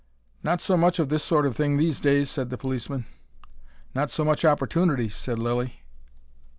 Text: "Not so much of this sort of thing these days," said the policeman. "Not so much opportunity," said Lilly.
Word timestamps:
"Not 0.41 0.61
so 0.61 0.77
much 0.77 0.97
of 0.97 1.09
this 1.09 1.23
sort 1.23 1.45
of 1.45 1.55
thing 1.55 1.77
these 1.77 1.99
days," 1.99 2.27
said 2.27 2.49
the 2.49 2.57
policeman. 2.57 3.05
"Not 3.93 4.09
so 4.09 4.25
much 4.25 4.43
opportunity," 4.43 5.09
said 5.09 5.37
Lilly. 5.37 5.83